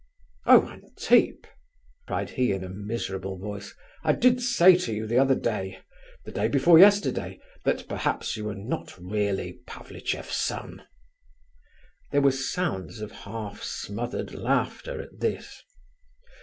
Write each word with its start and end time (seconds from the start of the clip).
"Oh, 0.47 0.67
Antip!" 0.67 1.45
cried 2.07 2.31
he 2.31 2.51
in 2.53 2.63
a 2.63 2.69
miserable 2.69 3.37
voice, 3.37 3.75
"I 4.03 4.13
did 4.13 4.41
say 4.41 4.75
to 4.77 4.91
you 4.91 5.05
the 5.05 5.19
other 5.19 5.35
day—the 5.35 6.31
day 6.31 6.47
before 6.47 6.79
yesterday—that 6.79 7.87
perhaps 7.87 8.35
you 8.35 8.45
were 8.45 8.55
not 8.55 8.97
really 8.99 9.59
Pavlicheff's 9.67 10.35
son!" 10.37 10.81
There 12.11 12.21
were 12.21 12.31
sounds 12.31 12.99
of 13.01 13.11
half 13.29 13.61
smothered 13.61 14.33
laughter 14.33 14.99
at 14.99 15.19
this. 15.19 15.61